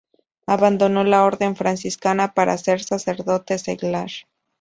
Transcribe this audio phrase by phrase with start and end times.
[0.47, 4.09] Abandonó la orden franciscana para ser sacerdote seglar.